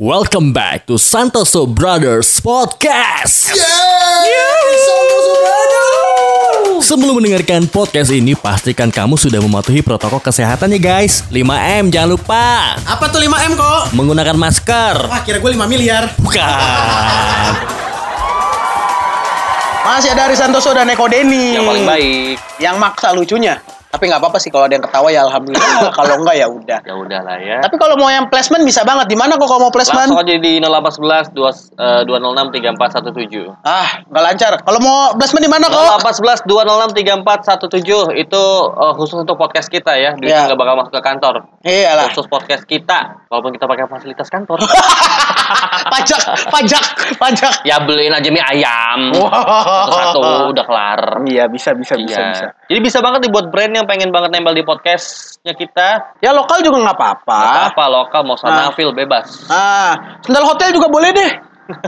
Welcome 0.00 0.56
back 0.56 0.88
to 0.88 0.96
Santoso 0.96 1.68
Brothers 1.68 2.40
Podcast. 2.40 3.52
Sebelum 6.80 7.20
mendengarkan 7.20 7.68
podcast 7.68 8.08
ini, 8.08 8.32
pastikan 8.32 8.88
kamu 8.88 9.20
sudah 9.20 9.44
mematuhi 9.44 9.84
protokol 9.84 10.16
kesehatan 10.24 10.72
ya 10.72 10.80
guys. 10.80 11.20
5M 11.28 11.92
jangan 11.92 12.16
lupa. 12.16 12.80
Apa 12.80 13.12
tuh 13.12 13.20
5M 13.20 13.52
kok? 13.60 13.92
Menggunakan 13.92 14.40
masker. 14.40 15.04
Wah 15.04 15.20
kira 15.20 15.36
gue 15.36 15.50
5 15.52 15.68
miliar 15.68 16.08
Bukan. 16.16 17.52
Masih 19.84 20.16
ada 20.16 20.32
Ari 20.32 20.36
Santoso 20.40 20.72
dan 20.72 20.88
Eko 20.88 21.12
Deni 21.12 21.60
yang 21.60 21.68
paling 21.68 21.84
baik 21.84 22.40
Yang 22.56 22.76
maksa 22.80 23.12
lucunya 23.12 23.60
Tapi 23.90 24.06
nggak 24.06 24.22
apa-apa 24.22 24.38
sih 24.38 24.54
kalau 24.54 24.70
ada 24.70 24.78
yang 24.78 24.86
ketawa 24.86 25.10
ya 25.10 25.26
Alhamdulillah. 25.26 25.90
Kalau 25.98 26.14
enggak 26.22 26.36
ya 26.38 26.46
udah. 26.46 26.78
Ya 26.86 26.94
udah 26.94 27.20
lah 27.26 27.36
ya. 27.42 27.58
Tapi 27.58 27.74
kalau 27.74 27.98
mau 27.98 28.06
yang 28.06 28.30
placement 28.30 28.62
bisa 28.62 28.86
banget. 28.86 29.10
Di 29.10 29.18
mana 29.18 29.34
kok 29.34 29.50
kalau 29.50 29.66
mau 29.66 29.74
placement? 29.74 30.14
langsung 30.14 30.22
aja 30.22 30.38
di 30.38 30.62
0811 30.62 31.34
2, 31.34 31.42
eh, 31.74 32.00
206 32.06 32.54
3417 32.54 33.50
Ah 33.66 33.98
nggak 34.06 34.22
lancar. 34.22 34.52
Kalau 34.62 34.78
mau 34.78 35.10
placement 35.18 35.42
di 35.42 35.50
mana 35.50 35.66
kok? 35.66 36.06
0811 36.06 36.46
206 36.46 36.94
3417 36.94 38.14
itu 38.16 38.42
eh, 38.70 38.92
khusus 38.94 39.16
untuk 39.18 39.34
podcast 39.34 39.66
kita 39.66 39.98
ya. 39.98 40.14
Iya. 40.14 40.18
duitnya 40.22 40.42
nggak 40.54 40.60
bakal 40.62 40.74
masuk 40.78 40.92
ke 40.94 41.02
kantor. 41.02 41.34
Iyalah. 41.66 42.04
Khusus 42.14 42.30
podcast 42.30 42.62
kita. 42.64 43.26
Walaupun 43.26 43.50
kita 43.52 43.66
pakai 43.66 43.90
fasilitas 43.90 44.30
kantor. 44.30 44.62
Pajak 45.92 46.22
Pajak 46.46 46.84
Pajak. 47.18 47.52
Ya 47.66 47.82
beliin 47.82 48.14
aja 48.14 48.30
mie 48.30 48.44
ayam. 48.44 49.18
Wah. 49.18 49.90
satu 49.90 50.20
udah 50.54 50.64
kelar. 50.64 51.00
Iya 51.26 51.50
bisa 51.50 51.74
bisa 51.74 51.98
bisa 51.98 52.16
Iya. 52.16 52.30
bisa. 52.30 52.46
Jadi 52.70 52.80
bisa 52.80 52.98
banget 53.02 53.26
dibuat 53.26 53.50
brand 53.50 53.79
yang 53.80 53.88
pengen 53.88 54.10
banget 54.10 54.30
nempel 54.30 54.52
di 54.52 54.60
podcastnya 54.60 55.52
kita. 55.52 55.88
Ya 56.20 56.30
lokal 56.30 56.60
juga 56.60 56.78
nggak 56.80 56.96
apa-apa 56.96 57.40
Apa 57.68 57.84
lokal 57.86 58.20
mau 58.22 58.36
Ah. 58.36 58.40
sanafil 58.68 58.92
bebas. 58.92 59.48
Ah, 59.48 60.20
sendal 60.20 60.44
hotel 60.44 60.70
juga 60.70 60.86
boleh 60.86 61.10
deh 61.10 61.32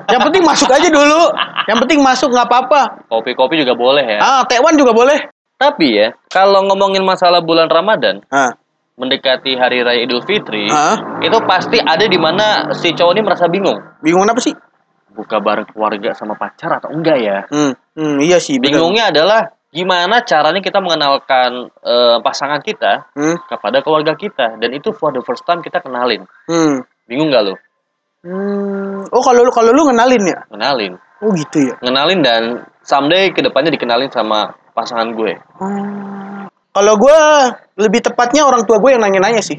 Yang 0.09 0.20
penting 0.27 0.42
masuk 0.42 0.70
aja 0.70 0.88
dulu 0.88 1.23
Yang 1.64 1.78
penting 1.83 1.98
masuk 2.00 2.28
nggak 2.30 2.47
apa-apa 2.47 2.80
Kopi-kopi 3.06 3.61
juga 3.61 3.75
boleh 3.75 4.05
ya. 4.06 4.19
Ah, 4.19 4.42
Taiwan 4.42 4.75
juga 4.75 4.91
boleh 4.91 5.19
Tapi 5.55 5.86
ya, 5.92 6.11
kalau 6.27 6.64
ngomongin 6.64 7.02
masalah 7.02 7.39
bulan 7.39 7.69
Ramadan, 7.69 8.19
Ah, 8.27 8.50
mendekati 8.92 9.55
hari 9.55 9.80
raya 9.80 10.02
Idul 10.02 10.22
Fitri, 10.22 10.67
ah. 10.67 10.98
itu 11.19 11.39
pasti 11.47 11.78
ada 11.78 12.02
di 12.02 12.17
mana 12.17 12.70
si 12.72 12.91
cowok 12.91 13.12
ini 13.12 13.22
merasa 13.22 13.47
bingung. 13.47 13.78
Bingung 13.98 14.27
apa 14.27 14.39
sih? 14.39 14.50
Buka 15.12 15.39
bareng 15.39 15.69
keluarga 15.69 16.12
sama 16.12 16.34
pacar 16.34 16.83
atau 16.83 16.91
enggak 16.91 17.14
ya? 17.17 17.39
Hmm, 17.47 17.72
hmm 17.95 18.17
iya 18.19 18.39
sih. 18.39 18.58
bener. 18.58 18.74
Bingungnya 18.74 19.14
adalah 19.14 19.55
gimana 19.73 20.20
caranya 20.23 20.61
kita 20.61 20.78
mengenalkan 20.78 21.73
eh, 21.81 22.17
pasangan 22.20 22.61
kita 22.61 23.09
Hmm, 23.17 23.41
kepada 23.48 23.81
keluarga 23.81 24.12
kita 24.12 24.61
dan 24.61 24.70
itu 24.70 24.92
for 24.92 25.11
the 25.11 25.25
first 25.25 25.42
time 25.42 25.59
kita 25.59 25.81
kenalin. 25.81 26.29
hmm. 26.47 26.84
Bingung 27.09 27.33
nggak 27.33 27.42
lo? 27.42 27.55
Hmm. 28.23 29.03
Oh 29.11 29.23
kalau 29.25 29.42
lu 29.42 29.51
kalau 29.51 29.73
lu 29.73 29.83
kenalin 29.84 30.23
ya? 30.23 30.39
Kenalin. 30.47 30.95
Oh 31.19 31.33
gitu 31.33 31.59
ya. 31.67 31.75
Ngenalin 31.81 32.20
dan 32.20 32.42
someday 32.83 33.31
ke 33.31 33.41
depannya 33.41 33.73
dikenalin 33.73 34.11
sama 34.11 34.53
pasangan 34.73 35.11
gue. 35.12 35.34
Hmm. 35.59 36.47
Kalau 36.73 36.95
gue 36.97 37.19
lebih 37.77 38.01
tepatnya 38.01 38.45
orang 38.45 38.64
tua 38.64 38.79
gue 38.79 38.91
yang 38.92 39.03
nanya-nanya 39.03 39.41
sih. 39.41 39.59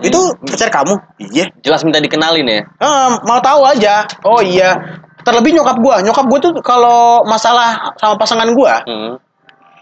Itu 0.00 0.32
pacar 0.40 0.72
kamu? 0.72 0.94
Iya. 1.20 1.52
Jelas 1.60 1.84
minta 1.84 2.00
dikenalin 2.00 2.46
ya. 2.46 2.62
Ah, 2.80 3.20
mau 3.22 3.36
tahu 3.38 3.66
aja. 3.66 4.06
Oh 4.24 4.40
iya. 4.40 4.72
Terlebih 5.20 5.52
nyokap 5.52 5.76
gue. 5.76 5.96
Nyokap 6.08 6.24
gue 6.26 6.38
tuh 6.40 6.52
kalau 6.64 7.20
masalah 7.28 7.92
sama 8.00 8.16
pasangan 8.16 8.48
gue, 8.48 8.74
Hmm. 8.88 9.14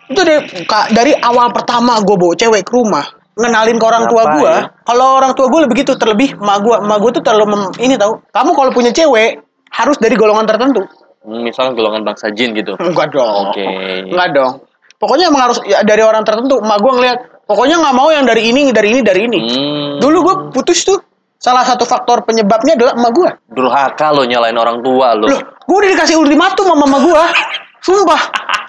Itu 0.09 0.20
deh 0.20 0.39
Kak, 0.64 0.91
dari 0.91 1.12
awal 1.14 1.53
pertama 1.53 2.01
gue 2.01 2.17
bawa 2.17 2.33
cewek 2.33 2.64
ke 2.64 2.73
rumah 2.73 3.05
ngenalin 3.34 3.77
ke 3.77 3.87
orang 3.87 4.05
tua 4.09 4.23
gue 4.34 4.53
kalau 4.83 5.06
orang 5.17 5.33
tua 5.33 5.47
gue 5.47 5.61
lebih 5.62 5.84
gitu 5.84 5.95
terlebih 5.95 6.34
emak 6.34 6.59
gue 6.59 6.75
emak 6.81 6.98
gue 6.98 7.11
tuh 7.15 7.23
terlalu 7.23 7.47
mem- 7.55 7.77
ini 7.78 7.95
tahu 7.95 8.19
kamu 8.28 8.50
kalau 8.50 8.70
punya 8.73 8.91
cewek 8.91 9.39
harus 9.69 10.00
dari 10.00 10.17
golongan 10.17 10.42
tertentu. 10.42 10.81
Hmm, 11.20 11.45
Misalnya 11.45 11.77
golongan 11.77 12.03
bangsa 12.03 12.33
jin 12.33 12.56
gitu. 12.56 12.73
enggak 12.81 13.12
dong. 13.12 13.53
Oke. 13.53 13.62
enggak 14.09 14.28
dong. 14.33 14.53
Pokoknya 14.97 15.28
emang 15.28 15.42
harus 15.45 15.61
ya, 15.62 15.84
dari 15.84 16.00
orang 16.00 16.25
tertentu. 16.25 16.59
Emak 16.59 16.78
gue 16.81 16.93
ngeliat 16.97 17.19
pokoknya 17.44 17.77
nggak 17.78 17.94
mau 17.94 18.09
yang 18.09 18.25
dari 18.25 18.49
ini 18.49 18.72
dari 18.72 18.97
ini 18.97 19.00
dari 19.00 19.21
ini. 19.25 19.38
Hmm. 19.38 19.93
dulu 20.00 20.16
gue 20.25 20.34
putus 20.50 20.82
tuh 20.82 20.99
salah 21.38 21.62
satu 21.62 21.87
faktor 21.87 22.27
penyebabnya 22.27 22.75
adalah 22.75 22.99
emak 22.99 23.12
gue 23.15 23.31
Durhaka 23.55 24.11
lo 24.11 24.27
nyalain 24.27 24.56
orang 24.56 24.82
tua 24.82 25.15
lo. 25.15 25.31
loh 25.31 25.38
gue 25.38 25.77
udah 25.78 25.91
dikasih 25.94 26.16
ultimatum 26.19 26.65
sama 26.66 26.84
emak 26.84 27.00
gue 27.05 27.22
sumpah 27.83 28.21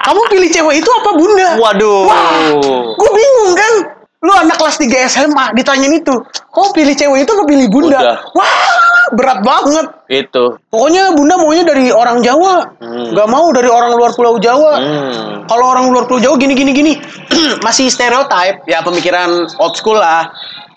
kamu 0.09 0.21
pilih 0.31 0.49
cewek 0.49 0.75
itu 0.79 0.89
apa 0.89 1.09
bunda 1.13 1.49
Waduh. 1.59 2.07
Wah, 2.07 2.55
gue 2.95 3.11
bingung 3.13 3.53
kan. 3.53 3.73
Lu 4.19 4.35
anak 4.35 4.59
kelas 4.59 4.75
3 4.75 5.07
SMA 5.07 5.45
ditanyain 5.55 5.95
itu. 5.95 6.11
Kok 6.51 6.75
pilih 6.75 6.91
cewek 6.91 7.23
itu 7.23 7.31
apa 7.31 7.43
pilih 7.47 7.67
bunda? 7.71 7.99
Udah. 8.03 8.17
Wah, 8.35 8.67
berat 9.15 9.39
banget. 9.47 9.85
Itu. 10.11 10.59
Pokoknya 10.67 11.15
bunda 11.15 11.39
maunya 11.39 11.63
dari 11.63 11.87
orang 11.87 12.19
Jawa. 12.19 12.67
Hmm. 12.83 13.15
Gak 13.15 13.29
mau 13.31 13.47
dari 13.55 13.71
orang 13.71 13.95
luar 13.95 14.11
pulau 14.11 14.35
Jawa. 14.35 14.73
Hmm. 14.75 15.47
Kalau 15.47 15.65
orang 15.71 15.87
luar 15.87 16.03
pulau 16.03 16.19
Jawa 16.19 16.35
gini 16.35 16.51
gini 16.51 16.71
gini. 16.75 16.93
Masih 17.65 17.87
stereotype. 17.87 18.67
Ya 18.67 18.83
pemikiran 18.83 19.47
old 19.55 19.79
school 19.79 19.95
lah. 19.95 20.27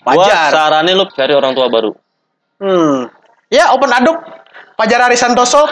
Gua 0.03 0.23
Wajar. 0.23 0.51
saranin 0.51 0.99
lu 0.99 1.07
cari 1.11 1.33
orang 1.35 1.51
tua 1.51 1.67
baru. 1.67 1.91
Hmm. 2.63 3.11
Ya 3.51 3.75
open 3.75 3.91
aduk. 3.91 4.19
Fajar 4.73 4.99
Ari 5.03 5.15
Santoso. 5.15 5.63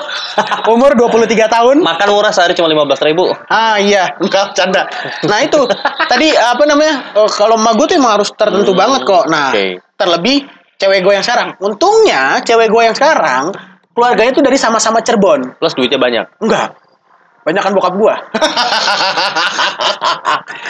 umur 0.67 0.93
23 0.93 1.25
tahun. 1.47 1.81
Makan 1.81 2.07
murah 2.09 2.29
sehari 2.29 2.53
cuma 2.53 2.69
15 2.69 3.01
ribu. 3.03 3.33
Ah 3.47 3.75
iya, 3.75 4.13
enggak 4.17 4.53
canda. 4.53 4.85
Nah 5.25 5.39
itu 5.41 5.61
tadi 6.05 6.31
apa 6.31 6.63
namanya? 6.63 7.11
eh, 7.13 7.29
kalau 7.31 7.55
emak 7.55 7.73
gue 7.75 7.85
tuh 7.87 7.97
emang 7.97 8.13
harus 8.15 8.29
tertentu 8.31 8.71
Hmm, 8.71 8.79
banget 8.79 9.01
kok. 9.03 9.25
Nah, 9.25 9.49
oke. 9.49 9.67
terlebih 9.97 10.37
cewek 10.77 11.01
gue 11.01 11.13
yang 11.13 11.21
sekarang. 11.21 11.53
Untungnya 11.59 12.39
cewek 12.41 12.67
gue 12.67 12.81
yang 12.83 12.93
sekarang 12.93 13.51
keluarganya 13.91 14.31
tuh 14.31 14.41
dari 14.41 14.55
sama-sama 14.55 15.01
Cirebon. 15.01 15.59
Plus 15.59 15.73
duitnya 15.73 15.99
banyak. 15.99 16.25
Enggak. 16.39 16.77
Banyakan 17.41 17.71
bokap 17.73 17.93
gue. 17.95 18.13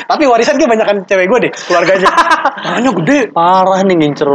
Tapi 0.07 0.23
warisan 0.23 0.55
kayak 0.55 0.71
banyakan 0.71 0.95
cewek 1.03 1.27
gue 1.27 1.39
deh, 1.47 1.51
keluarganya. 1.67 2.09
Tangannya 2.57 2.91
gede. 3.03 3.19
Parah 3.31 3.79
nih 3.81 3.95
ngincer 3.97 4.29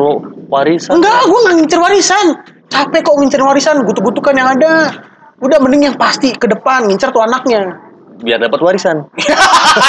warisan. 0.48 0.92
Enggak, 0.96 1.20
gue 1.24 1.38
nggak 1.38 1.54
ngincer 1.56 1.80
warisan. 1.80 2.26
Capek 2.66 3.00
kok 3.02 3.16
ngincer 3.16 3.40
warisan, 3.40 3.76
gutuk-gutukan 3.84 4.34
yang 4.34 4.48
ada. 4.50 4.92
Udah 5.38 5.58
mending 5.60 5.92
yang 5.92 5.96
pasti 5.96 6.32
ke 6.32 6.44
depan 6.44 6.88
ngincer 6.88 7.08
tuh 7.08 7.20
anaknya. 7.20 7.76
Biar 8.16 8.40
dapat 8.40 8.56
warisan. 8.58 9.04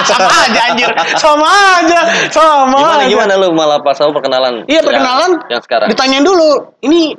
sama 0.03 0.27
aja 0.43 0.61
anjir 0.67 0.91
sama 1.15 1.47
aja 1.79 1.99
sama 2.27 2.75
Gimana 2.75 2.99
aja. 2.99 3.07
gimana 3.07 3.33
lu 3.39 3.55
malah 3.55 3.79
pas 3.79 3.95
sama 3.95 4.11
perkenalan? 4.11 4.67
iya 4.67 4.83
perkenalan 4.83 5.39
Yang, 5.39 5.47
yang 5.47 5.61
sekarang. 5.63 5.87
ditanyain 5.87 6.25
dulu 6.27 6.49
ini 6.83 7.15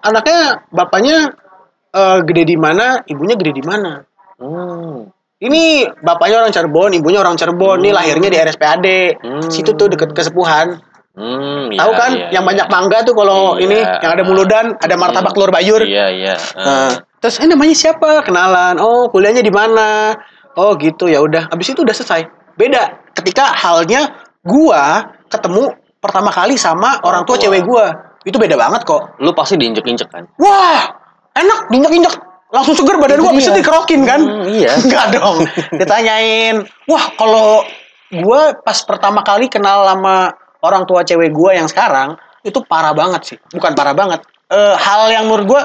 anaknya 0.00 0.62
bapaknya 0.70 1.34
eh, 1.90 2.18
gede 2.22 2.46
di 2.46 2.54
mana 2.54 3.02
ibunya 3.04 3.34
gede 3.34 3.52
di 3.52 3.64
mana 3.66 4.06
Hmm. 4.36 5.08
ini 5.36 5.84
bapaknya 6.00 6.44
orang 6.44 6.52
Cirebon 6.52 6.92
ibunya 6.92 7.20
orang 7.20 7.36
Cirebon 7.36 7.80
ini 7.80 7.90
lahirnya 7.92 8.28
di 8.28 8.38
RSPAD 8.40 8.86
Hmm. 9.20 9.48
situ 9.48 9.72
tuh 9.72 9.88
deket 9.88 10.12
kesepuhan 10.12 10.80
Hmm, 11.16 11.72
tahu 11.72 11.92
iya, 11.96 12.00
kan 12.00 12.10
iya, 12.12 12.28
yang 12.28 12.44
iya. 12.44 12.50
banyak 12.52 12.66
mangga 12.68 12.98
tuh 13.00 13.16
kalau 13.16 13.56
Iya. 13.56 13.64
ini 13.64 13.78
yang 14.04 14.12
ada 14.12 14.24
muludan 14.28 14.76
ada 14.76 14.94
martabak 15.00 15.32
Hmm. 15.32 15.36
telur 15.40 15.48
bayur 15.48 15.80
Iya, 15.80 16.12
iya. 16.12 16.34
Nah, 16.60 16.92
terus 17.24 17.40
eh 17.40 17.48
namanya 17.48 17.72
siapa? 17.72 18.20
Kenalan. 18.20 18.76
Oh, 18.76 19.08
kuliahnya 19.08 19.40
di 19.40 19.48
mana? 19.48 20.12
Oh, 20.60 20.76
gitu 20.76 21.08
ya 21.08 21.24
udah. 21.24 21.48
Habis 21.48 21.72
itu 21.72 21.80
udah 21.80 21.96
selesai. 21.96 22.28
Beda 22.60 23.00
ketika 23.16 23.48
halnya 23.48 24.12
gua 24.44 25.08
ketemu 25.32 25.72
pertama 26.04 26.28
kali 26.28 26.60
sama 26.60 27.00
orang 27.00 27.24
tua 27.24 27.40
tua. 27.40 27.48
cewek 27.48 27.64
gua. 27.64 27.88
Itu 28.28 28.36
beda 28.36 28.52
banget 28.60 28.84
kok. 28.84 29.16
Lu 29.16 29.32
pasti 29.32 29.56
diinjek-injek 29.56 30.12
kan? 30.12 30.28
Wah, 30.36 30.84
enak 31.32 31.72
diinjek-injek. 31.72 32.12
Langsung 32.56 32.72
seger 32.72 32.96
badan 32.96 33.20
habis 33.20 33.44
itu 33.44 33.52
dia. 33.52 33.60
dikerokin 33.60 34.00
kan? 34.08 34.20
Hmm, 34.24 34.48
iya. 34.48 34.72
Enggak 34.80 35.12
dong. 35.12 35.44
Ditanyain. 35.76 36.64
Wah, 36.88 37.04
kalau 37.20 37.60
gua 38.24 38.56
pas 38.56 38.80
pertama 38.80 39.20
kali 39.20 39.52
kenal 39.52 39.84
sama 39.84 40.32
orang 40.64 40.88
tua 40.88 41.04
cewek 41.04 41.36
gua 41.36 41.52
yang 41.52 41.68
sekarang 41.68 42.16
itu 42.40 42.56
parah 42.64 42.96
banget 42.96 43.22
sih. 43.28 43.38
Bukan 43.52 43.76
parah 43.76 43.92
banget. 43.92 44.24
Eh, 44.48 44.74
hal 44.74 45.12
yang 45.12 45.28
menurut 45.28 45.44
gua 45.44 45.62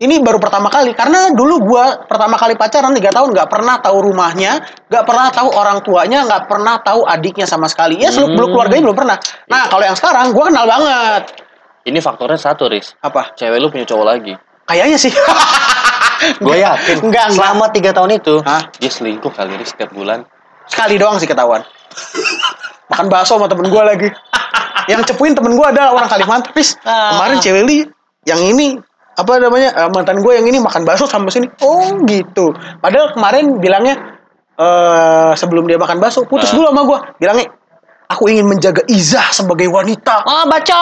ini 0.00 0.16
baru 0.16 0.40
pertama 0.40 0.72
kali 0.72 0.96
karena 0.96 1.28
dulu 1.28 1.60
gua 1.60 2.08
pertama 2.08 2.40
kali 2.40 2.56
pacaran 2.56 2.96
tiga 2.96 3.12
tahun 3.12 3.36
nggak 3.36 3.50
pernah 3.52 3.76
tahu 3.84 4.00
rumahnya, 4.00 4.64
nggak 4.88 5.04
pernah 5.04 5.28
tahu 5.28 5.48
orang 5.52 5.84
tuanya, 5.84 6.24
nggak 6.24 6.48
pernah 6.48 6.80
tahu 6.80 7.04
adiknya 7.04 7.44
sama 7.44 7.68
sekali. 7.68 8.00
Ya 8.00 8.08
seluk 8.08 8.32
beluk 8.32 8.48
Hmm. 8.48 8.54
keluarganya 8.56 8.82
belum 8.88 8.96
pernah. 8.96 9.16
Nah 9.52 9.68
kalau 9.68 9.84
yang 9.84 9.98
sekarang 9.98 10.32
gua 10.32 10.48
kenal 10.48 10.64
banget. 10.64 11.22
Ini 11.84 12.00
faktornya 12.00 12.36
satu, 12.36 12.68
Riz. 12.68 12.96
Apa? 13.00 13.36
Cewek 13.36 13.56
lu 13.56 13.68
punya 13.68 13.84
cowok 13.84 14.06
lagi. 14.06 14.32
Kayaknya 14.64 14.96
sih. 14.96 15.12
Gue 16.36 16.56
yakin. 16.60 16.96
Enggak, 17.00 17.24
enggak. 17.32 17.48
Selama 17.48 17.66
tiga 17.72 17.90
tahun 17.92 18.10
itu, 18.16 18.34
Hah? 18.44 18.62
dia 18.76 18.90
selingkuh 18.92 19.32
kali 19.32 19.56
Riz 19.56 19.72
setiap 19.72 19.90
bulan. 19.90 20.24
Sekali 20.68 21.00
doang 21.00 21.16
sih 21.16 21.26
ketahuan. 21.26 21.64
Makan 22.88 23.06
bakso 23.08 23.38
sama 23.38 23.46
temen 23.46 23.66
gue 23.66 23.82
lagi. 23.82 24.08
yang 24.88 25.00
cepuin 25.06 25.32
temen 25.32 25.54
gue 25.54 25.66
adalah 25.66 25.94
orang 25.94 26.08
Kalimantan. 26.08 26.50
Pis, 26.50 26.74
kemarin 26.82 27.38
cewek 27.38 27.62
li 27.64 27.78
yang 28.26 28.38
ini 28.38 28.74
apa 29.14 29.36
namanya 29.36 29.70
eh, 29.76 29.88
mantan 29.92 30.18
gue 30.20 30.32
yang 30.34 30.46
ini 30.46 30.58
makan 30.58 30.82
bakso 30.82 31.06
sama 31.06 31.30
sini. 31.30 31.46
Oh 31.62 31.94
gitu. 32.04 32.52
Padahal 32.80 33.14
kemarin 33.14 33.58
bilangnya 33.58 33.94
eh 34.56 35.32
sebelum 35.34 35.64
dia 35.64 35.78
makan 35.78 35.98
bakso 35.98 36.26
putus 36.26 36.50
Ah. 36.50 36.54
dulu 36.56 36.66
sama 36.74 36.82
gue. 36.84 36.98
Bilangnya 37.18 37.46
aku 38.10 38.26
ingin 38.26 38.46
menjaga 38.50 38.82
izah 38.90 39.30
sebagai 39.30 39.70
wanita. 39.70 40.26
Oh, 40.26 40.44
baca. 40.50 40.80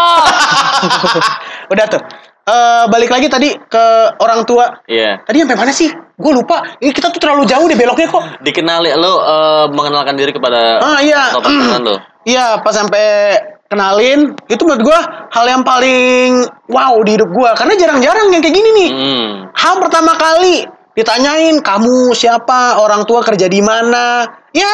Udah 1.73 1.85
tuh. 1.87 2.01
Eh, 2.49 2.85
balik 2.89 3.13
lagi 3.13 3.29
tadi 3.29 3.53
ke 3.53 3.85
orang 4.25 4.49
tua. 4.49 4.65
Iya. 4.89 5.21
Tadi 5.29 5.37
sampai 5.45 5.59
mana 5.61 5.73
sih? 5.73 5.93
Gue 6.17 6.33
lupa. 6.33 6.65
Ini 6.81 6.91
kita 6.91 7.13
tuh 7.13 7.21
terlalu 7.21 7.45
jauh 7.45 7.69
deh 7.69 7.77
beloknya 7.77 8.09
kok. 8.09 8.25
Dikenali 8.41 8.91
lo 8.97 9.13
eh, 9.21 9.67
mengenalkan 9.69 10.17
diri 10.17 10.33
kepada 10.33 10.81
Ah 10.81 10.99
iya. 11.05 11.37
atau 11.37 11.45
pasangan 11.45 11.83
lo. 11.85 11.97
Iya, 12.29 12.61
pas 12.61 12.77
sampai 12.77 13.41
kenalin, 13.73 14.37
itu 14.53 14.61
menurut 14.69 14.85
gua 14.85 15.01
hal 15.33 15.49
yang 15.49 15.65
paling 15.65 16.45
wow 16.69 16.93
di 17.01 17.17
hidup 17.17 17.31
gua 17.33 17.57
karena 17.57 17.73
jarang-jarang 17.73 18.29
yang 18.29 18.45
kayak 18.45 18.53
gini 18.53 18.69
nih. 18.85 18.91
Hmm. 18.93 19.31
Hal 19.57 19.81
pertama 19.81 20.13
kali 20.13 20.69
ditanyain 20.93 21.57
kamu 21.65 22.13
siapa, 22.13 22.85
orang 22.85 23.09
tua 23.09 23.25
kerja 23.25 23.49
di 23.49 23.65
mana. 23.65 24.29
Ya, 24.53 24.69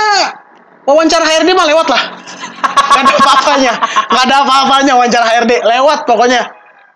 wawancara 0.82 1.22
HRD 1.22 1.54
mah 1.54 1.66
lewat 1.68 1.86
lah. 1.94 2.02
Gak 2.90 3.02
ada 3.06 3.12
apa-apanya. 3.22 3.72
Gak 4.10 4.24
ada 4.24 4.36
apa-apanya 4.42 4.92
wawancara 4.98 5.24
HRD. 5.30 5.52
Lewat 5.62 5.98
pokoknya. 6.10 6.42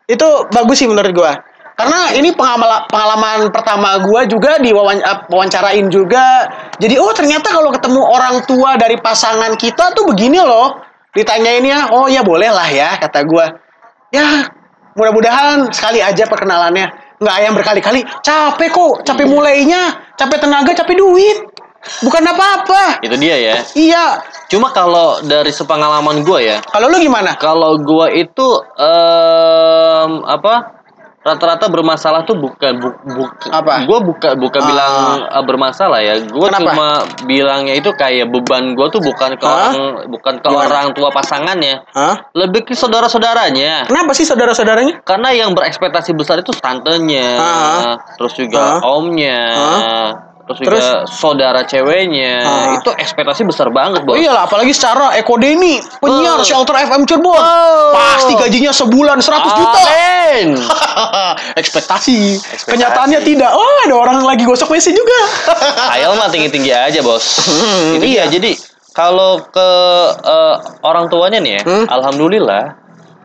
Itu 0.09 0.49
bagus 0.49 0.81
sih 0.81 0.89
menurut 0.89 1.13
gua. 1.13 1.37
Karena 1.79 2.11
ini 2.17 2.35
pengalaman, 2.35 2.91
pengalaman 2.91 3.39
pertama 3.55 4.03
gua 4.03 4.27
juga 4.27 4.59
di 4.59 4.75
wawan- 4.75 5.05
wawancarain 5.31 5.87
juga. 5.93 6.49
Jadi 6.81 6.99
oh 6.99 7.13
ternyata 7.15 7.55
kalau 7.55 7.71
ketemu 7.71 8.03
orang 8.03 8.43
tua 8.49 8.75
dari 8.75 8.99
pasangan 8.99 9.55
kita 9.55 9.95
tuh 9.95 10.09
begini 10.11 10.41
loh. 10.43 10.81
Ditanyainnya, 11.15 11.93
oh 11.95 12.11
ya 12.11 12.25
boleh 12.25 12.51
lah 12.51 12.67
ya 12.73 12.99
kata 12.99 13.21
gua. 13.29 13.47
Ya 14.11 14.49
mudah-mudahan 14.97 15.71
sekali 15.71 16.03
aja 16.03 16.27
perkenalannya. 16.27 16.89
Nggak 17.19 17.37
yang 17.43 17.55
berkali-kali. 17.55 18.01
Capek 18.23 18.71
kok, 18.71 18.95
capek 19.03 19.27
mulainya, 19.27 20.15
capek 20.15 20.39
tenaga, 20.39 20.71
capek 20.73 20.97
duit. 20.99 21.39
Bukan 22.01 22.23
apa-apa. 22.25 23.01
Itu 23.01 23.17
dia 23.17 23.37
ya. 23.37 23.55
Iya. 23.73 24.05
Cuma 24.47 24.71
kalau 24.71 25.21
dari 25.21 25.51
sepengalaman 25.51 26.23
gue 26.23 26.41
ya, 26.43 26.57
Kalau 26.65 26.87
lu 26.87 26.97
gimana? 26.97 27.37
kalau 27.37 27.77
gue 27.77 28.07
itu 28.19 28.49
em, 28.79 30.13
apa? 30.25 30.55
Rata-rata 31.19 31.69
bermasalah 31.69 32.25
tuh 32.25 32.39
bukan 32.39 32.79
bu, 32.79 32.89
bu- 33.05 33.37
Apa? 33.51 33.85
Gue 33.85 34.01
buka 34.01 34.33
bukan 34.33 34.61
Ah. 34.61 34.67
bilang 34.67 34.95
eh, 35.29 35.45
bermasalah 35.45 36.01
ya. 36.01 36.15
Gue 36.25 36.49
cuma 36.49 36.89
bilangnya 37.27 37.75
itu 37.75 37.91
kayak 37.93 38.33
beban 38.33 38.73
gue 38.73 38.87
tuh 38.89 39.03
bukan 39.03 39.37
ke 39.37 39.45
Hah? 39.45 39.53
orang 39.69 39.75
bukan 40.09 40.35
ke 40.39 40.47
Gimana? 40.47 40.65
orang 40.65 40.87
tua 40.95 41.11
pasangannya, 41.11 41.85
Hah? 41.91 42.33
lebih 42.33 42.65
ke 42.65 42.73
saudara-saudaranya. 42.73 43.85
Kenapa 43.85 44.15
sih 44.15 44.25
saudara-saudaranya? 44.25 45.05
Karena 45.05 45.29
yang 45.35 45.53
berekspektasi 45.53 46.17
besar 46.17 46.41
itu 46.41 46.55
tantenya, 46.55 47.29
Ah. 47.37 47.95
terus 48.17 48.33
juga 48.33 48.79
Ah. 48.79 48.89
omnya, 48.89 49.41
Ah. 49.53 50.11
Terus 50.49 50.81
juga 50.81 51.05
saudara 51.05 51.61
ceweknya. 51.63 52.41
Ah. 52.41 52.67
Itu 52.75 52.89
ekspektasi 52.91 53.45
besar 53.45 53.69
banget, 53.69 54.01
Oh 54.03 54.13
Bos. 54.13 54.17
iyalah, 54.17 54.45
apalagi 54.45 54.73
secara 54.73 55.13
Eko 55.15 55.37
Deni, 55.37 55.77
penyiar 55.99 56.41
Oh. 56.41 56.45
Shelter 56.45 56.73
FM 56.75 57.05
Cirebon. 57.05 57.37
Oh. 57.37 57.93
Pasti 57.93 58.33
gajinya 58.33 58.73
sebulan 58.73 59.19
100 59.19 59.53
juta. 59.53 59.79
Amin. 59.79 60.49
Ekspektasi. 61.61 62.37
Ekspektasi. 62.37 62.71
Kenyataannya 62.71 63.21
tidak. 63.23 63.51
Oh, 63.51 63.69
ada 63.85 63.95
orang 63.95 64.19
lagi 64.23 64.43
gosok 64.43 64.71
WC 64.71 64.93
juga. 64.93 65.19
Khayal 65.93 66.15
mah 66.15 66.29
tinggi-tinggi 66.29 66.71
aja, 66.71 67.01
Bos. 67.01 67.45
Hmm, 67.45 67.99
Itu 67.99 68.07
iya. 68.07 68.25
ya. 68.27 68.33
Jadi 68.33 68.57
kalau 68.93 69.41
ke 69.45 69.69
eh, 70.19 70.57
orang 70.83 71.07
tuanya 71.07 71.39
nih 71.39 71.53
ya, 71.55 71.63
Hmm. 71.63 71.87
alhamdulillah 71.87 72.75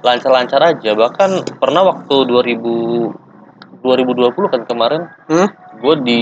lancar-lancar 0.02 0.60
aja. 0.62 0.92
Bahkan 0.94 1.30
pernah 1.58 1.82
waktu 1.86 2.16
2000 2.24 3.16
2020 3.84 4.48
kan 4.48 4.62
kemarin 4.64 5.02
Hmm? 5.28 5.48
Gue 5.84 5.96
di 6.02 6.22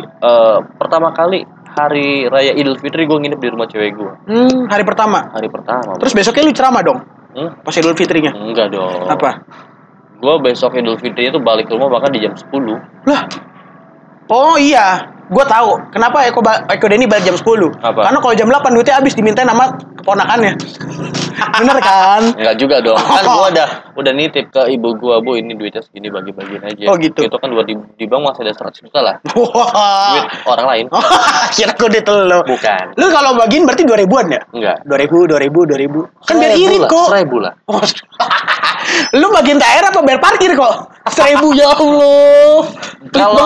eh, 0.00 0.58
pertama 0.76 1.10
kali 1.10 1.42
hari 1.68 2.26
raya 2.26 2.52
Idul 2.52 2.78
Fitri 2.78 3.04
gue 3.04 3.14
nginep 3.16 3.36
di 3.36 3.48
rumah 3.48 3.66
cewek 3.66 3.90
gue 3.92 4.12
Hmm, 4.24 4.66
hari 4.66 4.82
pertama. 4.82 5.26
hari 5.28 5.46
pertama 5.46 5.98
Terus 5.98 6.14
besoknya 6.14 6.42
lu 6.42 6.52
ceramah 6.52 6.82
dong? 6.82 6.98
Hmm? 7.30 7.50
Pas 7.60 7.74
Idul 7.74 7.94
Fitrinya. 7.94 8.30
enggak 8.32 8.70
dong 8.70 9.06
Apa? 9.06 9.42
gue 10.16 10.34
besok 10.42 10.76
Idul 10.76 10.94
Fitri 10.96 11.26
itu 11.26 11.38
balik 11.38 11.66
ke 11.66 11.74
rumah 11.74 11.90
bahkan 11.90 12.10
di 12.10 12.20
jam 12.20 12.34
10 12.34 12.46
Lah. 13.04 13.22
Oh 14.28 14.54
iya, 14.54 15.02
gue 15.30 15.44
tahu. 15.46 15.70
Kenapa 15.90 16.26
Eko 16.26 16.40
ba- 16.40 16.66
Eko 16.66 16.86
Deni 16.86 17.06
balik 17.06 17.24
jam 17.24 17.36
10? 17.36 17.70
Apa? 17.78 18.00
Karena 18.02 18.18
kalau 18.18 18.34
jam 18.34 18.48
8 18.48 18.74
duitnya 18.74 18.94
habis 18.96 19.14
diminta 19.14 19.42
nama 19.42 19.70
keponakannya. 19.96 20.52
Bener 21.40 21.78
kan? 21.80 22.22
enggak 22.36 22.56
juga 22.56 22.76
dong 22.80 23.00
kan 23.00 23.24
gue 23.24 23.48
udah 23.54 23.68
udah 23.96 24.12
nitip 24.12 24.52
ke 24.52 24.62
ibu 24.70 24.92
gue 24.92 25.16
bu 25.18 25.40
ini 25.40 25.56
duitnya 25.56 25.80
segini 25.80 26.08
bagi-bagiin 26.08 26.60
aja 26.62 26.84
Oh, 26.84 27.00
gitu. 27.00 27.24
itu 27.24 27.32
kan 27.32 27.48
buat 27.48 27.64
di, 27.64 27.72
di 27.96 28.04
bank 28.04 28.28
masih 28.28 28.44
ada 28.44 28.52
100 28.60 28.76
juta 28.78 29.00
lah 29.00 29.14
duit 29.24 30.24
orang 30.44 30.66
lain 30.68 30.84
Kira 31.50 31.72
gue 31.72 31.88
duit 31.90 32.04
lo. 32.04 32.44
bukan 32.44 32.84
Lu 32.92 33.06
kalau 33.08 33.30
bagiin 33.36 33.64
berarti 33.64 33.82
2000-an 33.84 34.26
ya? 34.28 34.40
enggak 34.52 34.76
2000, 34.84 35.32
2000, 35.32 36.04
2000. 36.04 36.28
Kan 36.28 36.34
biar 36.36 36.52
irit 36.54 36.82
kok. 36.84 37.06
seribu 37.08 37.36
lah 37.40 37.52
lu 39.12 39.26
bagiin 39.30 39.56
THR 39.56 39.84
apa 39.86 40.00
bayar 40.02 40.20
parkir 40.20 40.52
kok? 40.52 40.74
Seribu 41.08 41.52
ya 41.52 41.70
Allah. 41.70 42.62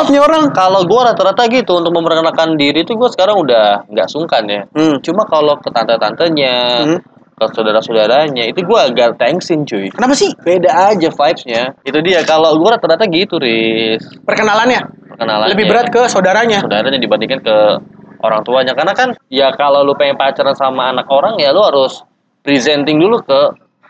Nih 0.08 0.20
orang. 0.20 0.50
kalau 0.50 0.82
gue 0.82 1.00
rata-rata 1.00 1.46
gitu 1.46 1.73
untuk 1.74 1.92
memperkenalkan 1.92 2.54
diri 2.54 2.80
itu 2.80 2.92
gue 2.92 3.08
sekarang 3.08 3.38
udah 3.38 3.86
nggak 3.86 4.08
sungkan 4.08 4.42
ya 4.44 4.62
Hmm. 4.70 4.98
cuma 5.00 5.24
kalau 5.24 5.54
ke 5.56 5.68
tante-tantenya 5.68 6.54
Hmm. 6.82 6.98
ke 7.34 7.44
saudara-saudaranya 7.50 8.46
itu 8.46 8.60
gue 8.60 8.78
agak 8.78 9.18
thanksin 9.18 9.64
cuy 9.64 9.90
Kenapa 9.90 10.14
sih? 10.14 10.30
beda 10.38 10.94
aja 10.94 11.08
vibesnya 11.08 11.74
itu 11.82 11.98
dia 12.00 12.22
kalau 12.22 12.54
gue 12.54 12.68
rata-rata 12.68 13.04
gitu 13.06 13.36
Riz 13.36 14.02
Perkenalannya 14.22 14.80
perkenalan 15.10 15.46
lebih 15.48 15.66
berat 15.66 15.88
ke 15.88 16.06
saudaranya. 16.06 16.62
saudaranya 16.62 16.98
dibandingkan 16.98 17.40
ke 17.40 17.56
orang 18.18 18.40
tuanya 18.40 18.72
karena 18.72 18.92
kan 18.92 19.08
ya 19.28 19.50
kalau 19.52 19.82
lu 19.82 19.94
pengen 19.94 20.14
pacaran 20.14 20.54
sama 20.54 20.90
anak 20.90 21.04
orang 21.06 21.36
ya 21.36 21.50
lu 21.50 21.60
harus 21.60 22.02
presenting 22.40 22.96
dulu 22.96 23.20
ke 23.20 23.40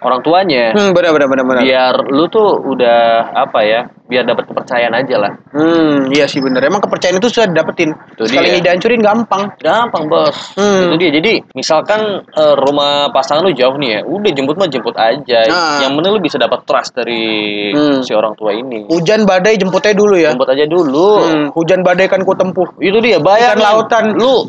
orang 0.05 0.21
tuanya 0.21 0.65
Hmm, 0.71 0.93
benar 0.93 1.11
benar 1.11 1.27
benar 1.27 1.45
benar. 1.47 1.62
biar 1.62 1.95
lu 2.06 2.29
tuh 2.29 2.61
udah 2.62 3.01
apa 3.35 3.61
ya 3.61 3.81
biar 4.05 4.21
dapat 4.23 4.45
kepercayaan 4.45 4.93
aja 4.95 5.17
lah 5.19 5.33
Hmm, 5.51 6.11
iya 6.11 6.27
sih 6.27 6.39
bener. 6.39 6.61
Emang 6.61 6.77
kepercayaan 6.79 7.17
itu 7.17 7.31
sudah 7.31 7.47
didapetin. 7.47 7.95
Itu 8.12 8.27
Sekali 8.27 8.53
dia. 8.53 8.62
dihancurin 8.69 9.01
gampang. 9.01 9.49
gampang 9.56 10.05
bos 10.05 10.37
Hmm. 10.53 10.87
itu 10.87 10.97
dia 10.99 11.11
jadi 11.15 11.33
misalkan 11.53 12.01
eh, 12.21 12.55
rumah 12.55 13.09
pasangan 13.09 13.41
lu 13.41 13.53
jauh 13.53 13.73
nih 13.75 13.91
ya 13.91 14.01
udah 14.05 14.31
jemput 14.31 14.55
mah 14.55 14.69
jemput 14.69 14.93
aja 14.95 15.41
Nah. 15.47 15.81
yang 15.81 15.95
penting 15.95 16.11
lu 16.11 16.21
bisa 16.21 16.37
dapat 16.37 16.61
trust 16.62 16.93
dari 16.93 17.25
Hmm. 17.71 18.01
si 18.01 18.12
orang 18.12 18.35
tua 18.35 18.53
ini 18.53 18.85
Hujan 18.87 19.25
badai 19.25 19.56
jemputnya 19.56 19.93
dulu 19.93 20.15
ya. 20.15 20.31
jemput 20.31 20.49
aja 20.49 20.65
dulu 20.65 21.09
Hmm, 21.17 21.47
hujan 21.51 21.81
badai 21.81 22.05
kan 22.05 22.21
ku 22.21 22.35
tempuh. 22.35 22.69
itu 22.79 22.99
dia 22.99 23.17
bayangin 23.17 23.56
Ikan 23.56 23.65
lautan. 23.65 24.05
lu 24.12 24.45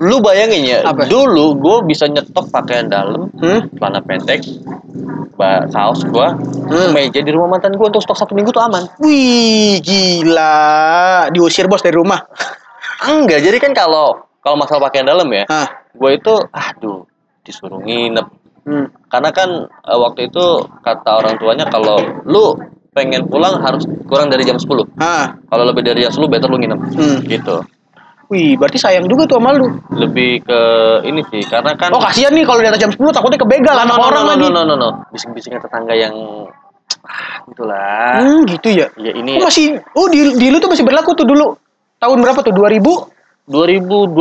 lu 0.00 0.16
bayangin 0.20 0.62
ya 0.62 0.78
Apa? 0.84 1.02
dulu 1.04 1.56
gue 1.56 1.76
bisa 1.84 2.06
nyetok 2.06 2.46
pakaian 2.48 2.86
dalam 2.86 3.26
Hmm? 3.34 3.66
celana 3.72 3.98
pendek 4.00 4.44
kaos 5.68 6.06
gua 6.06 6.34
Hmm. 6.64 6.90
meja 6.90 7.20
di 7.20 7.28
rumah 7.28 7.50
mantan 7.50 7.74
gua 7.74 7.88
untuk 7.88 8.00
stok 8.00 8.16
satu 8.16 8.32
minggu 8.32 8.48
tuh 8.48 8.60
aman 8.60 8.88
Wih, 8.98 9.78
gila. 9.78 11.28
Diusir 11.28 11.66
bos 11.66 11.80
dari 11.80 11.94
rumah. 11.94 12.20
enggak 13.02 13.40
jadi 13.40 13.58
kan 13.58 13.72
kalau 13.72 14.16
kalau 14.40 14.56
masalah 14.56 14.88
pakaian 14.88 15.04
dalam 15.04 15.28
ya 15.28 15.44
Ah. 15.46 15.68
gue 15.90 16.10
itu 16.14 16.34
aduh 16.48 17.04
disuruh 17.40 17.78
nginep 17.78 18.26
Hmm. 18.64 18.88
karena 19.06 19.28
kan 19.28 19.48
eh, 19.68 19.98
waktu 19.98 20.26
itu 20.26 20.44
kata 20.80 21.10
orang 21.14 21.36
tuanya 21.36 21.66
kalau 21.66 22.00
lu 22.24 22.56
pengen 22.90 23.26
pulang 23.26 23.60
harus 23.60 23.84
kurang 24.04 24.26
dari 24.26 24.40
jam 24.42 24.56
10 24.56 24.88
Ah. 24.96 25.36
kalau 25.46 25.64
lebih 25.64 25.82
dari 25.82 26.00
jam 26.00 26.08
10 26.08 26.28
better 26.28 26.48
lu 26.48 26.56
nginep 26.56 26.80
Hmm. 26.96 27.18
gitu 27.24 27.60
Wih, 28.32 28.56
berarti 28.56 28.78
sayang 28.78 29.04
juga 29.04 29.24
tuh 29.24 29.36
sama 29.36 29.52
lu. 29.52 29.68
lebih 29.92 30.40
ke 30.42 30.60
ini 31.04 31.20
sih 31.28 31.44
karena 31.44 31.76
kan 31.76 31.92
Oh, 31.92 32.00
kasihan 32.00 32.32
nih 32.32 32.42
kalau 32.42 32.60
di 32.60 32.68
atas 32.68 32.80
jam 32.80 32.90
10 32.90 32.98
takutnya 33.10 33.36
kebegal 33.36 33.76
anak 33.76 33.94
no, 33.94 34.00
no, 34.00 34.08
orang 34.08 34.24
no, 34.24 34.30
lagi. 34.32 34.46
no, 34.48 34.60
no, 34.60 34.62
no, 34.64 34.74
no. 34.74 34.88
bisik-bisiknya 35.10 35.60
tetangga 35.60 35.92
yang 35.92 36.14
ah, 37.04 37.36
gitulah 37.46 38.16
Hmm, 38.18 38.40
gitu 38.46 38.68
ya. 38.70 38.86
ya 38.96 39.12
ini 39.12 39.36
Oh, 39.36 39.44
masih 39.44 39.76
oh 39.92 40.06
di, 40.08 40.34
di 40.34 40.46
lu 40.48 40.56
tuh 40.56 40.68
masih 40.68 40.82
berlaku 40.82 41.12
tuh 41.12 41.24
dulu. 41.24 41.52
Tahun 41.96 42.18
berapa 42.18 42.40
tuh? 42.40 42.52
2000? 42.52 43.12
2020 43.44 44.16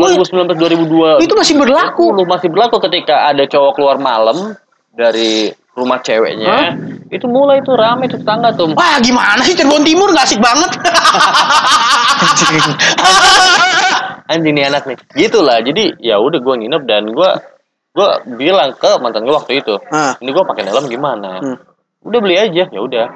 2019 0.00 0.56
2002 0.56 1.20
Itu 1.20 1.36
masih 1.36 1.54
berlaku. 1.60 2.24
Masih 2.24 2.48
berlaku 2.48 2.80
ketika 2.88 3.28
ada 3.28 3.44
cowok 3.44 3.72
keluar 3.76 3.96
malam 3.96 4.56
dari 4.88 5.52
rumah 5.72 6.00
ceweknya 6.00 6.76
itu 7.08 7.24
mulai 7.24 7.64
tuh 7.64 7.72
rame 7.72 8.04
tuh 8.04 8.20
tetangga 8.20 8.52
tuh 8.52 8.76
Wah, 8.76 9.00
gimana 9.00 9.40
sih 9.40 9.56
Cirebon 9.56 9.80
Timur 9.80 10.12
gak 10.12 10.28
asik 10.28 10.36
banget? 10.36 10.68
anjing 14.28 14.54
nih 14.54 14.64
anak 14.64 14.82
nih 14.84 14.96
gitulah 15.16 15.58
jadi 15.58 15.92
ya 15.98 16.16
udah 16.16 16.38
gue 16.38 16.54
nginep 16.56 16.82
dan 16.82 17.04
gue 17.06 17.30
gue 17.92 18.08
bilang 18.34 18.72
ke 18.72 18.90
mantan 18.98 19.22
gue 19.22 19.34
waktu 19.34 19.60
itu 19.60 19.76
Ah. 19.88 20.16
ini 20.16 20.30
gue 20.30 20.40
pakai 20.42 20.64
dalam 20.64 20.86
gimana 20.86 21.38
Hmm. 21.38 21.56
udah 22.02 22.18
beli 22.18 22.36
aja 22.36 22.64
ya 22.64 22.80
udah 22.80 23.08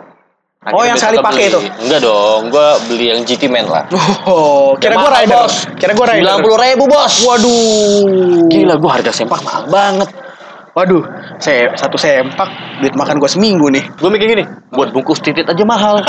Oh, 0.66 0.82
yang 0.82 0.98
sekali 0.98 1.22
pakai 1.22 1.46
itu? 1.46 1.62
enggak 1.78 2.02
dong 2.02 2.50
gue 2.50 2.66
beli 2.86 3.06
yang 3.08 3.22
GT 3.22 3.46
Man 3.46 3.64
lah 3.64 3.86
Oh, 4.26 4.74
kira 4.74 4.98
Mahal, 4.98 5.22
rider. 5.22 5.38
bos. 5.38 5.54
Kira 5.76 5.94
gua 5.94 6.06
rider. 6.08 6.18
sembilan 6.18 6.38
puluh 6.42 6.58
ribu 6.58 6.84
bos 6.86 7.14
Waduh. 7.22 8.50
gila 8.50 8.74
gue 8.74 8.90
harga 8.90 9.10
sempak 9.10 9.40
mahal 9.40 9.62
banget 9.66 10.10
Waduh, 10.74 11.06
saya 11.38 11.72
satu 11.72 11.96
sempak 11.96 12.50
duit 12.80 12.92
makan 12.92 13.16
gua 13.16 13.24
seminggu 13.26 13.70
nih. 13.70 13.80
gue 13.94 14.10
mikir 14.10 14.26
gini 14.28 14.44
buat 14.68 14.90
bungkus 14.90 15.22
titit 15.22 15.46
aja 15.46 15.64
mahal 15.64 16.02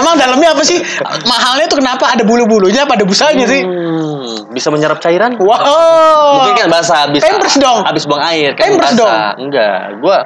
Emang 0.00 0.16
dalamnya 0.16 0.50
apa 0.50 0.62
sih? 0.62 0.80
Mahalnya 1.22 1.68
tuh 1.68 1.78
kenapa 1.78 2.08
ada 2.08 2.24
bulu-bulunya 2.24 2.82
apa 2.82 2.96
ada 2.96 3.04
busanya 3.04 3.44
sih? 3.44 3.62
Hmm. 3.62 4.50
bisa 4.50 4.66
menyerap 4.66 4.98
cairan. 4.98 5.38
Wow. 5.38 6.42
Mungkin 6.42 6.54
kan 6.56 6.66
basah 6.68 7.06
habis 7.06 7.22
Pampers 7.22 7.54
dong. 7.56 7.86
habis 7.86 8.02
buang 8.02 8.24
air 8.24 8.50
kan 8.52 8.66
Pampers 8.68 8.92
basah. 8.92 8.98
dong. 8.98 9.46
Enggak, 9.46 9.80
gua 10.00 10.18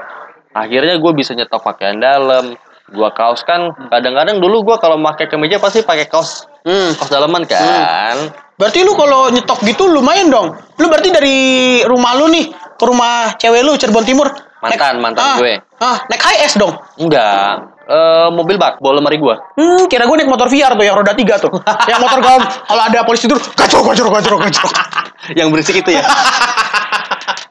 akhirnya 0.50 0.96
gue 0.96 1.12
bisa 1.12 1.34
nyetok 1.34 1.60
pakaian 1.60 1.98
dalam. 1.98 2.56
Gua 2.86 3.10
kaos 3.10 3.42
kan 3.42 3.68
kadang-kadang 3.88 4.38
dulu 4.38 4.62
gua 4.62 4.76
kalau 4.78 4.96
pakai 5.02 5.26
kemeja 5.26 5.58
pasti 5.58 5.82
pakai 5.82 6.06
kaos 6.06 6.46
Hmm. 6.62 6.96
kaos 6.96 7.10
dalaman 7.10 7.44
kan. 7.44 8.16
Berarti 8.54 8.80
lu 8.80 8.94
kalau 8.94 9.28
nyetok 9.28 9.60
gitu 9.62 9.84
lumayan 9.84 10.30
dong. 10.30 10.56
Lu 10.78 10.86
berarti 10.88 11.10
dari 11.10 11.36
rumah 11.84 12.16
lu 12.16 12.30
nih 12.30 12.48
ke 12.74 12.84
rumah 12.84 13.34
cewek 13.38 13.62
lu 13.62 13.78
Cirebon 13.78 14.04
Timur. 14.06 14.28
Mantan, 14.64 14.96
mantan 14.96 15.20
ah, 15.20 15.36
gue. 15.36 15.54
Ah, 15.76 15.98
naik 16.08 16.24
HS 16.24 16.56
dong. 16.56 16.72
Enggak. 16.96 17.68
Eh 17.84 18.28
mobil 18.32 18.56
bak, 18.56 18.80
bawa 18.80 18.96
lemari 18.96 19.20
gua. 19.20 19.36
Hmm, 19.60 19.84
kira 19.92 20.08
gue 20.08 20.16
naik 20.16 20.30
motor 20.30 20.48
VR 20.48 20.72
tuh 20.72 20.84
yang 20.88 20.96
roda 20.96 21.12
tiga 21.12 21.36
tuh. 21.36 21.52
yang 21.90 22.00
motor 22.00 22.24
kalau 22.24 22.40
kalau 22.64 22.82
ada 22.88 23.04
polisi 23.04 23.28
tidur, 23.28 23.36
gacor 23.36 23.84
gacor 23.84 24.08
gacor 24.08 24.34
gacor. 24.40 24.70
Yang 25.36 25.48
berisik 25.52 25.76
itu 25.84 25.90
ya. 25.92 26.04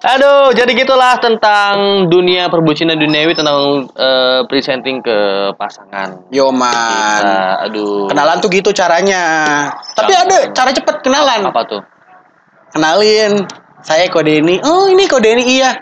Aduh, 0.03 0.51
jadi 0.51 0.67
gitulah 0.75 1.15
tentang 1.23 2.05
dunia 2.11 2.51
perbucinan 2.51 2.99
duniawi 2.99 3.31
tentang 3.39 3.87
eh, 3.95 4.43
presenting 4.51 4.99
ke 4.99 5.17
pasangan. 5.55 6.27
Yo 6.27 6.51
man. 6.51 7.23
Kita, 7.23 7.71
aduh. 7.71 8.11
Kenalan 8.11 8.43
tuh 8.43 8.51
gitu 8.51 8.75
caranya. 8.75 9.23
Tapi 9.95 10.11
ada 10.11 10.51
cara 10.51 10.75
cepet 10.75 11.07
kenalan. 11.07 11.47
Apa 11.47 11.61
tuh? 11.63 11.81
Kenalin, 12.75 13.47
saya 13.83 14.07
kode 14.07 14.39
ini. 14.39 14.63
Oh 14.63 14.87
ini 14.87 15.05
kode 15.05 15.29
ini 15.35 15.59
iya. 15.59 15.75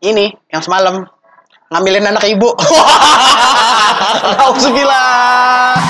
Ini 0.00 0.32
yang 0.50 0.62
semalam 0.64 1.04
ngambilin 1.68 2.08
anak 2.08 2.24
ibu. 2.24 2.50
Alhamdulillah. 4.40 5.85